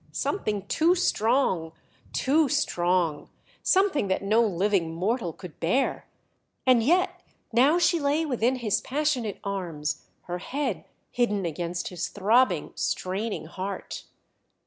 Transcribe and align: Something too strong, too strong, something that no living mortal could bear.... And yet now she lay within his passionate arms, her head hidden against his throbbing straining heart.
Something 0.11 0.63
too 0.65 0.95
strong, 0.95 1.73
too 2.11 2.49
strong, 2.49 3.29
something 3.61 4.07
that 4.07 4.23
no 4.23 4.41
living 4.43 4.95
mortal 4.95 5.31
could 5.31 5.59
bear.... 5.59 6.07
And 6.65 6.81
yet 6.81 7.21
now 7.53 7.77
she 7.77 7.99
lay 7.99 8.25
within 8.25 8.55
his 8.55 8.81
passionate 8.81 9.37
arms, 9.43 10.03
her 10.23 10.39
head 10.39 10.85
hidden 11.11 11.45
against 11.45 11.89
his 11.89 12.07
throbbing 12.07 12.71
straining 12.73 13.45
heart. 13.45 14.05